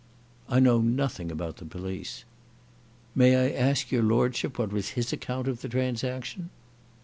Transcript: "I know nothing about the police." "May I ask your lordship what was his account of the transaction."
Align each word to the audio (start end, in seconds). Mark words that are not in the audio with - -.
"I 0.49 0.59
know 0.59 0.81
nothing 0.81 1.31
about 1.31 1.57
the 1.57 1.65
police." 1.65 2.23
"May 3.13 3.35
I 3.35 3.55
ask 3.55 3.91
your 3.91 4.01
lordship 4.01 4.57
what 4.57 4.73
was 4.73 4.89
his 4.97 5.13
account 5.13 5.47
of 5.47 5.61
the 5.61 5.69
transaction." 5.69 6.49